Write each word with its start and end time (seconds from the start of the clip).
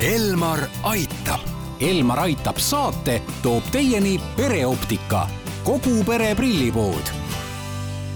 Elmar 0.00 0.60
aitab. 0.82 1.40
Elmar 1.80 2.18
aitab 2.18 2.56
saate 2.56 3.18
toob 3.42 3.66
teieni 3.72 4.14
pereoptika, 4.36 5.26
kogu 5.64 5.98
pere 6.08 6.30
prillipood 6.34 7.10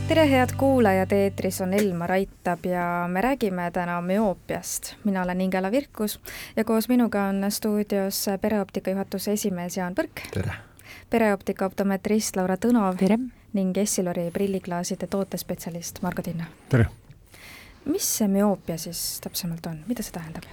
tere, 0.09 0.25
head 0.31 0.55
kuulajad, 0.57 1.13
eetris 1.13 1.61
on 1.61 1.75
Elmar 1.77 2.13
Aitab 2.13 2.65
ja 2.65 3.05
me 3.09 3.21
räägime 3.21 3.71
täna 3.71 4.01
müoopiast. 4.01 4.95
mina 5.05 5.23
olen 5.23 5.41
Ingela 5.41 5.71
Virkus 5.71 6.21
ja 6.57 6.65
koos 6.65 6.89
minuga 6.89 7.23
on 7.23 7.45
stuudios 7.49 8.27
pereoptika 8.41 8.91
juhatuse 8.91 9.33
esimees 9.33 9.77
Jaan 9.77 9.95
Põrk. 9.95 10.25
tere! 10.35 10.53
pereoptika 11.11 11.67
optometrist 11.67 12.37
Laura 12.37 12.57
Tõnov. 12.57 12.97
tere! 12.97 13.19
ning 13.53 13.77
Essilori 13.77 14.31
prilliklaaside 14.31 15.07
tootespetsialist 15.07 16.03
Margo 16.03 16.23
Tinna. 16.23 16.45
tere! 16.69 16.87
mis 17.85 18.17
see 18.19 18.29
müoopia 18.29 18.79
siis 18.79 19.21
täpsemalt 19.21 19.67
on, 19.67 19.85
mida 19.87 20.03
see 20.03 20.13
tähendab? 20.13 20.49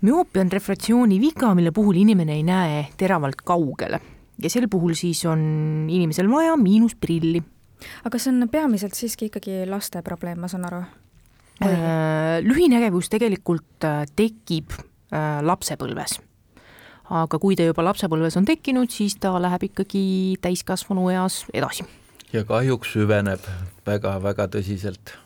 Müoopia 0.00 0.44
on 0.44 0.52
refraktsiooni 0.52 1.20
viga, 1.20 1.54
mille 1.54 1.72
puhul 1.72 1.96
inimene 2.02 2.36
ei 2.36 2.42
näe 2.46 2.84
teravalt 2.96 3.40
kaugele 3.44 4.00
ja 4.42 4.50
sel 4.52 4.68
puhul 4.68 4.94
siis 4.98 5.24
on 5.28 5.40
inimesel 5.88 6.28
vaja 6.30 6.56
miinusprilli. 6.60 7.42
aga 8.04 8.18
see 8.18 8.32
on 8.32 8.48
peamiselt 8.52 8.94
siiski 8.94 9.30
ikkagi 9.30 9.64
laste 9.68 10.02
probleem, 10.02 10.40
ma 10.40 10.48
saan 10.48 10.66
aru? 10.68 10.84
Äh, 11.64 12.42
lühinägevus 12.44 13.08
tegelikult 13.08 13.84
äh, 13.84 14.04
tekib 14.16 14.74
äh, 14.76 15.40
lapsepõlves. 15.42 16.18
aga 17.06 17.38
kui 17.38 17.56
ta 17.56 17.64
juba 17.64 17.84
lapsepõlves 17.86 18.36
on 18.36 18.44
tekkinud, 18.44 18.90
siis 18.90 19.16
ta 19.20 19.36
läheb 19.40 19.70
ikkagi 19.70 20.36
täiskasvanu 20.42 21.08
eas 21.14 21.44
edasi. 21.54 21.86
ja 22.32 22.44
kahjuks 22.44 22.92
süveneb 22.92 23.40
väga-väga 23.86 24.50
tõsiselt 24.52 25.16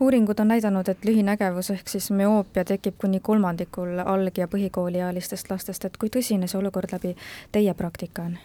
uuringud 0.00 0.40
on 0.40 0.48
näidanud, 0.48 0.88
et 0.88 1.04
lühinägevus 1.04 1.70
ehk 1.74 1.88
siis 1.88 2.10
müoopia 2.10 2.64
tekib 2.64 2.98
kuni 2.98 3.20
kolmandikul 3.20 3.98
alg- 4.04 4.38
ja 4.38 4.48
põhikooliealistest 4.48 5.50
lastest, 5.50 5.84
et 5.84 5.96
kui 5.96 6.10
tõsine 6.12 6.48
see 6.48 6.58
olukord 6.58 6.92
läbi 6.92 7.14
teie 7.52 7.74
praktika 7.74 8.28
on 8.28 8.38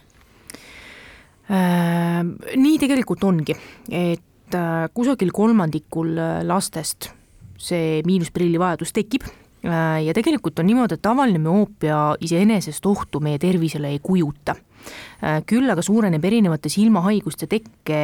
äh,? 1.50 2.24
Nii 2.56 2.78
tegelikult 2.78 3.24
ongi, 3.24 3.56
et 3.90 4.54
äh, 4.54 4.88
kusagil 4.94 5.32
kolmandikul 5.32 6.16
äh, 6.18 6.42
lastest 6.46 7.10
see 7.58 8.02
miinusprilli 8.06 8.58
vajadus 8.58 8.92
tekib 8.92 9.24
ja 9.64 10.12
tegelikult 10.12 10.58
on 10.58 10.66
niimoodi, 10.66 10.98
et 10.98 11.02
tavaline 11.02 11.38
müoopia 11.40 12.16
iseenesest 12.20 12.86
ohtu 12.86 13.20
meie 13.24 13.38
tervisele 13.38 13.88
ei 13.88 13.98
kujuta. 14.02 14.56
Küll 15.48 15.70
aga 15.72 15.82
suureneb 15.82 16.24
erinevate 16.24 16.68
silmahaiguste 16.68 17.48
tekke 17.48 18.00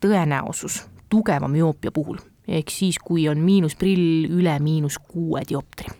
tõenäosus 0.00 0.80
tugeva 1.12 1.48
müoopia 1.48 1.92
puhul 1.92 2.22
ehk 2.48 2.70
siis, 2.72 2.98
kui 3.00 3.26
on 3.28 3.40
miinusprill 3.44 4.28
üle 4.28 4.54
miinus 4.62 4.98
kuue 4.98 5.42
dioptri. 5.48 5.92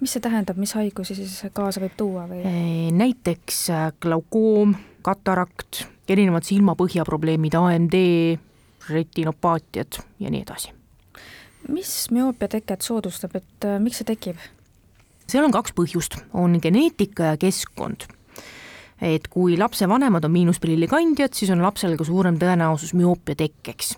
mis 0.00 0.12
see 0.14 0.22
tähendab, 0.22 0.58
mis 0.60 0.74
haigusi 0.78 1.16
siis 1.18 1.40
kaasa 1.52 1.82
võib 1.82 1.96
tuua 1.98 2.26
või? 2.30 2.42
näiteks 2.94 3.62
äh, 3.74 3.86
glaukoom, 4.00 4.76
katarakt, 5.02 5.86
erinevad 6.08 6.46
silmapõhjaprobleemid, 6.46 7.56
AMD, 7.58 7.96
retinopaatiad 8.88 10.02
ja 10.20 10.30
nii 10.30 10.44
edasi. 10.46 10.74
mis 11.68 11.94
müoopia 12.14 12.48
teket 12.58 12.86
soodustab, 12.86 13.34
et 13.40 13.66
äh, 13.66 13.80
miks 13.82 14.02
see 14.02 14.12
tekib? 14.14 14.38
seal 15.28 15.44
on 15.44 15.54
kaks 15.54 15.74
põhjust, 15.74 16.20
on 16.32 16.60
geneetika 16.62 17.34
ja 17.34 17.40
keskkond 17.40 18.06
et 19.02 19.28
kui 19.30 19.54
lapsevanemad 19.58 20.24
on 20.26 20.32
miinusprilli 20.34 20.88
kandjad, 20.90 21.34
siis 21.34 21.50
on 21.54 21.62
lapsel 21.62 21.94
ka 21.98 22.06
suurem 22.06 22.38
tõenäosus 22.38 22.94
müoopia 22.98 23.38
tekkeks 23.38 23.96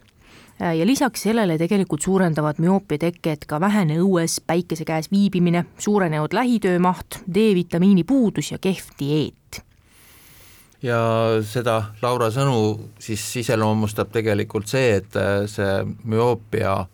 ja 0.61 0.87
lisaks 0.87 1.23
sellele 1.23 1.57
tegelikult 1.59 2.05
suurendavad 2.05 2.61
müoopia 2.61 3.01
teket 3.07 3.47
ka 3.49 3.61
vähene 3.61 3.97
õues 4.03 4.41
päikese 4.47 4.85
käes 4.85 5.11
viibimine, 5.13 5.65
suurenenud 5.79 6.37
lähitöö 6.37 6.79
maht, 6.79 7.23
D-vitamiini 7.25 8.05
puudus 8.05 8.53
ja 8.53 8.59
kehv 8.59 8.93
dieet. 9.01 9.63
ja 10.83 11.01
seda 11.45 11.83
Laura 12.03 12.31
sõnu 12.33 12.91
siis 13.01 13.25
iseloomustab 13.37 14.13
tegelikult 14.13 14.69
see, 14.69 14.97
et 15.01 15.17
äh, 15.17 15.45
see 15.49 15.85
müoopia 16.05 16.87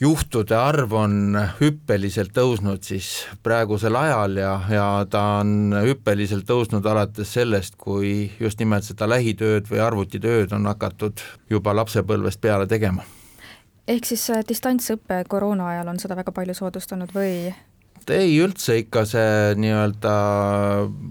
juhtude 0.00 0.56
arv 0.56 0.92
on 0.92 1.38
hüppeliselt 1.60 2.32
tõusnud 2.36 2.84
siis 2.84 3.26
praegusel 3.42 3.96
ajal 3.96 4.36
ja, 4.36 4.54
ja 4.68 4.86
ta 5.10 5.24
on 5.40 5.72
hüppeliselt 5.84 6.44
tõusnud 6.48 6.84
alates 6.90 7.32
sellest, 7.32 7.76
kui 7.80 8.30
just 8.40 8.60
nimelt 8.60 8.84
seda 8.84 9.08
lähitööd 9.08 9.70
või 9.70 9.84
arvutitööd 9.84 10.52
on 10.52 10.66
hakatud 10.72 11.24
juba 11.50 11.76
lapsepõlvest 11.80 12.40
peale 12.40 12.66
tegema 12.68 13.04
ehk 13.88 14.08
siis 14.08 14.24
äh, 14.32 14.42
distantsõpe 14.48 15.22
koroona 15.28 15.68
ajal 15.74 15.92
on 15.92 16.00
seda 16.00 16.16
väga 16.16 16.32
palju 16.34 16.56
soodustanud 16.56 17.12
või? 17.14 17.52
ei, 18.04 18.32
üldse 18.44 18.76
ikka 18.82 19.06
see 19.08 19.54
nii-öelda 19.60 20.14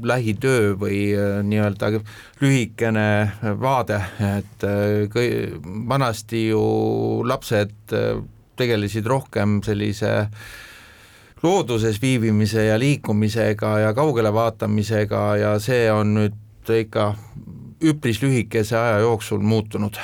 lähitöö 0.10 0.74
või 0.82 1.00
äh, 1.18 1.40
nii-öelda 1.46 1.92
lühikene 2.42 3.08
vaade, 3.62 4.02
et 4.38 4.68
äh, 4.68 5.06
kõi-, 5.14 5.54
vanasti 5.90 6.48
ju 6.50 6.64
lapsed 7.30 7.98
tegelesid 8.58 9.10
rohkem 9.10 9.62
sellise 9.66 10.14
looduses 11.44 11.98
viibimise 12.02 12.68
ja 12.70 12.78
liikumisega 12.80 13.78
ja 13.88 13.94
kaugele 13.98 14.34
vaatamisega 14.34 15.24
ja 15.42 15.56
see 15.62 15.88
on 15.92 16.14
nüüd 16.18 16.74
ikka 16.78 17.14
üpris 17.84 18.22
lühikese 18.24 18.78
aja 18.80 19.02
jooksul 19.04 19.42
muutunud 19.44 19.98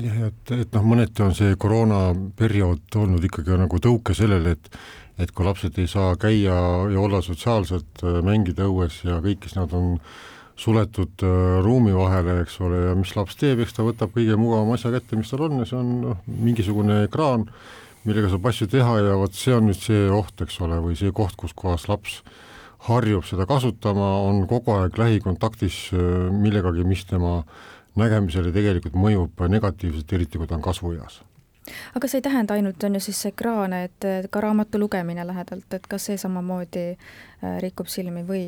jah, 0.00 0.18
et, 0.28 0.52
et 0.56 0.74
noh, 0.76 0.84
mõneti 0.86 1.24
on 1.24 1.34
see 1.36 1.54
koroonaperiood 1.60 2.98
olnud 3.02 3.24
ikkagi 3.28 3.56
nagu 3.60 3.80
tõuke 3.82 4.16
sellele, 4.16 4.56
et 4.56 4.76
et 5.20 5.30
kui 5.30 5.44
lapsed 5.44 5.76
ei 5.78 5.88
saa 5.90 6.14
käia 6.16 6.54
ja 6.90 7.00
olla 7.00 7.20
sotsiaalselt, 7.22 8.00
äh, 8.02 8.20
mängida 8.24 8.64
õues 8.66 9.02
ja 9.04 9.18
kõik, 9.22 9.44
siis 9.44 9.58
nad 9.58 9.72
on 9.76 9.98
suletud 10.58 11.24
äh, 11.26 11.58
ruumi 11.64 11.92
vahele, 11.94 12.38
eks 12.42 12.58
ole, 12.64 12.80
ja 12.88 12.94
mis 12.98 13.12
laps 13.16 13.36
teeb, 13.40 13.60
eks 13.62 13.76
ta 13.76 13.84
võtab 13.86 14.14
kõige 14.14 14.38
mugavam 14.40 14.72
asja 14.74 14.92
kätte, 14.94 15.18
mis 15.20 15.30
tal 15.30 15.44
on 15.48 15.60
ja 15.60 15.68
see 15.68 15.78
on 15.78 15.92
noh, 16.06 16.22
mingisugune 16.26 17.02
ekraan, 17.06 17.44
millega 18.08 18.32
saab 18.32 18.48
asju 18.50 18.70
teha 18.72 18.96
ja 19.04 19.18
vot 19.20 19.36
see 19.36 19.54
on 19.54 19.68
nüüd 19.68 19.78
see 19.78 20.08
oht, 20.12 20.34
eks 20.42 20.58
ole, 20.64 20.80
või 20.82 20.96
see 20.98 21.12
koht, 21.14 21.36
kus 21.40 21.54
kohas 21.56 21.86
laps 21.92 22.22
harjub 22.88 23.26
seda 23.28 23.46
kasutama, 23.46 24.08
on 24.26 24.42
kogu 24.50 24.74
aeg 24.74 24.96
lähikontaktis 24.98 25.84
äh, 25.94 26.32
millegagi, 26.34 26.88
mis 26.88 27.04
tema 27.06 27.42
nägemisele 27.98 28.52
tegelikult 28.54 28.96
mõjub 28.96 29.44
negatiivselt, 29.52 30.12
eriti 30.16 30.40
kui 30.40 30.48
ta 30.48 30.56
on 30.56 30.64
kasvueas. 30.64 31.20
Aga 31.94 32.08
see 32.10 32.18
ei 32.18 32.26
tähenda 32.26 32.56
ainult, 32.58 32.82
on 32.84 32.98
ju 32.98 33.00
siis 33.04 33.20
ekraane, 33.30 33.84
et 33.86 34.06
ka 34.30 34.40
raamatu 34.42 34.80
lugemine 34.82 35.22
lähedalt, 35.26 35.68
et 35.76 35.86
kas 35.88 36.08
see 36.08 36.18
samamoodi 36.18 36.86
äh, 36.90 37.58
rikub 37.62 37.90
silmi 37.92 38.24
või? 38.26 38.46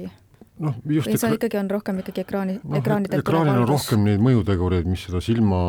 noh, 0.62 0.74
just 0.86 1.10
või 1.10 1.18
see 1.18 1.36
ikkagi 1.36 1.58
on 1.58 1.70
rohkem 1.70 1.98
ikkagi 1.98 2.22
ekraani 2.22 2.52
no,, 2.62 2.76
ekraanidel 2.78 3.22
ekraanil 3.24 3.64
on 3.64 3.70
rohkem 3.70 4.04
neid 4.06 4.22
mõjutegureid, 4.22 4.86
mis 4.86 5.06
seda 5.06 5.22
silma 5.24 5.60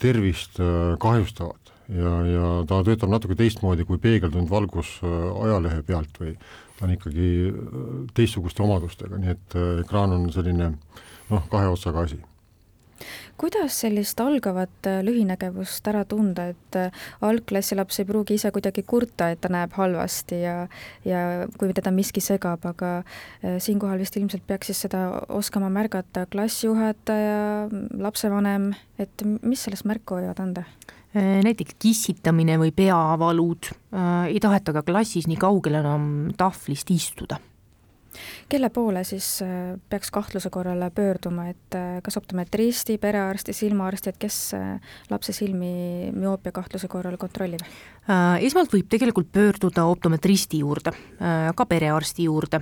tervist 0.00 0.60
äh, 0.60 0.96
kahjustavad. 1.00 1.58
Ja, 1.90 2.10
ja 2.22 2.48
ta 2.70 2.84
töötab 2.86 3.10
natuke 3.10 3.34
teistmoodi 3.34 3.82
kui 3.84 3.98
peegeldunud 4.00 4.48
valgus 4.48 4.94
äh, 5.02 5.14
ajalehe 5.44 5.82
pealt 5.84 6.20
või 6.22 6.36
ta 6.78 6.86
on 6.86 6.94
ikkagi 6.94 7.30
teistsuguste 8.16 8.62
omadustega, 8.64 9.18
nii 9.20 9.34
et 9.34 9.56
ekraan 9.82 10.16
on 10.16 10.28
selline 10.32 10.70
noh, 11.28 11.48
kahe 11.52 11.68
otsaga 11.68 12.06
asi 12.06 12.22
kuidas 13.40 13.78
sellist 13.82 14.20
algavat 14.20 14.88
äh, 14.88 15.00
lühinägevust 15.04 15.86
ära 15.88 16.02
tunda, 16.08 16.50
et 16.52 16.76
äh, 16.76 16.92
algklassi 17.24 17.78
laps 17.78 18.00
ei 18.02 18.08
pruugi 18.08 18.36
ise 18.36 18.50
kuidagi 18.52 18.84
kurta, 18.86 19.30
et 19.32 19.40
ta 19.40 19.50
näeb 19.52 19.72
halvasti 19.78 20.42
ja 20.42 20.56
ja 21.08 21.22
kui 21.58 21.72
teda 21.76 21.92
miski 21.94 22.20
segab, 22.24 22.66
aga 22.68 22.92
äh, 23.00 23.56
siinkohal 23.62 24.00
vist 24.02 24.18
ilmselt 24.20 24.44
peaks 24.46 24.70
siis 24.70 24.84
seda 24.86 25.06
oskama 25.28 25.70
märgata 25.72 26.26
klassijuhataja, 26.32 27.68
lapsevanem, 27.98 28.72
et 29.00 29.24
mis 29.24 29.64
sellest 29.66 29.88
märku 29.88 30.20
võivad 30.20 30.44
anda? 30.44 30.68
näiteks 31.10 31.74
kissitamine 31.82 32.54
või 32.60 32.70
peavalud, 32.70 33.66
ei 34.30 34.38
taheta 34.38 34.70
ka 34.76 34.84
klassis 34.86 35.26
nii 35.26 35.40
kaugel 35.42 35.80
enam 35.80 36.04
tahvlist 36.38 36.92
istuda 36.94 37.40
kelle 38.50 38.70
poole 38.74 39.02
siis 39.06 39.28
äh, 39.44 39.76
peaks 39.90 40.10
kahtluse 40.14 40.50
korral 40.50 40.82
pöörduma, 40.94 41.48
et 41.50 41.76
äh, 41.78 42.00
kas 42.02 42.18
optometristi, 42.20 42.98
perearsti, 42.98 43.54
silmaarsti, 43.56 44.12
et 44.12 44.20
kes 44.20 44.40
äh, 44.58 44.96
lapse 45.10 45.34
silmi 45.36 46.10
müoopia 46.16 46.52
kahtluse 46.52 46.90
korral 46.90 47.18
kontrollib? 47.20 47.64
esmalt 48.40 48.72
võib 48.72 48.88
tegelikult 48.90 49.28
pöörduda 49.30 49.84
optometristi 49.86 50.64
juurde, 50.64 50.90
ka 51.54 51.66
perearsti 51.68 52.24
juurde 52.26 52.58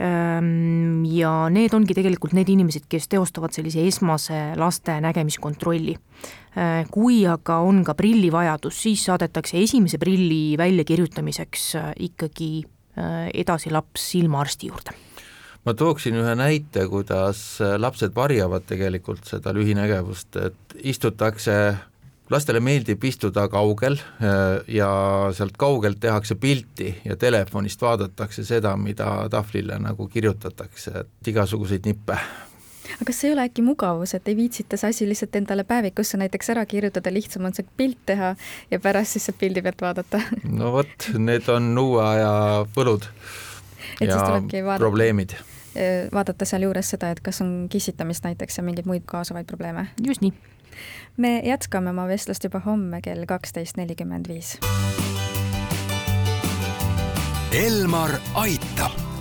ähm, 0.00 1.04
ja 1.06 1.44
need 1.52 1.76
ongi 1.76 1.94
tegelikult 1.94 2.34
need 2.34 2.50
inimesed, 2.50 2.88
kes 2.90 3.06
teostavad 3.12 3.54
sellise 3.54 3.84
esmase 3.86 4.40
laste 4.58 4.96
nägemiskontrolli. 5.04 5.94
Kui 6.90 7.20
aga 7.30 7.60
on 7.62 7.84
ka 7.86 7.94
prillivajadus, 7.94 8.82
siis 8.88 9.04
saadetakse 9.06 9.60
esimese 9.60 10.00
prilli 10.02 10.56
väljakirjutamiseks 10.58 11.68
ikkagi 12.08 12.50
edasi 12.96 13.70
laps 13.70 14.10
silmaarsti 14.12 14.70
juurde. 14.70 14.96
Ma 15.64 15.74
tooksin 15.76 16.16
ühe 16.16 16.32
näite, 16.34 16.86
kuidas 16.88 17.60
lapsed 17.78 18.14
varjavad 18.16 18.64
tegelikult 18.66 19.28
seda 19.28 19.52
lühinägevust, 19.54 20.36
et 20.40 20.76
istutakse 20.88 21.56
lastele 22.30 22.60
meeldib 22.62 23.04
istuda 23.04 23.46
kaugel 23.50 23.98
äh, 23.98 24.60
ja 24.70 24.90
sealt 25.36 25.58
kaugelt 25.60 26.00
tehakse 26.02 26.36
pilti 26.40 26.92
ja 27.04 27.16
telefonist 27.16 27.82
vaadatakse 27.82 28.44
seda, 28.46 28.76
mida 28.76 29.10
tahvlile 29.30 29.78
nagu 29.82 30.06
kirjutatakse, 30.08 31.04
et 31.04 31.32
igasuguseid 31.34 31.88
nippe 31.90 32.18
aga 32.96 33.08
kas 33.10 33.20
see 33.20 33.30
ei 33.30 33.34
ole 33.36 33.46
äkki 33.48 33.64
mugavus, 33.66 34.14
et 34.14 34.28
ei 34.28 34.36
viitsita 34.38 34.78
see 34.80 34.94
asi 34.94 35.08
lihtsalt 35.08 35.36
endale 35.36 35.64
päevikusse 35.64 36.18
näiteks 36.20 36.50
ära 36.54 36.66
kirjutada, 36.66 37.12
lihtsam 37.12 37.46
on 37.48 37.56
see 37.56 37.66
pilt 37.76 38.00
teha 38.06 38.34
ja 38.70 38.80
pärast 38.80 39.16
siis 39.16 39.28
sealt 39.28 39.38
pildi 39.40 39.62
pealt 39.62 39.82
vaadata? 39.82 40.20
no 40.48 40.72
vot, 40.72 41.10
need 41.18 41.48
on 41.52 41.72
uue 41.78 42.02
aja 42.04 42.32
võlud 42.76 43.08
et 44.00 44.08
ja 44.08 44.16
vaadata, 44.16 44.78
probleemid. 44.78 45.34
vaadata 46.12 46.44
sealjuures 46.44 46.94
seda, 46.94 47.10
et 47.10 47.20
kas 47.24 47.40
on 47.44 47.66
kissitamist 47.70 48.24
näiteks 48.24 48.58
ja 48.58 48.64
mingeid 48.66 48.88
muid 48.90 49.06
kaasavaid 49.06 49.46
probleeme. 49.46 49.86
just 50.06 50.20
nii. 50.20 50.32
me 51.16 51.40
jätkame 51.44 51.90
oma 51.90 52.08
vestlust 52.08 52.44
juba 52.44 52.62
homme 52.64 53.00
kell 53.00 53.26
kaksteist 53.26 53.76
nelikümmend 53.76 54.28
viis. 54.28 54.58
Elmar 57.52 58.10
aitab 58.34 59.09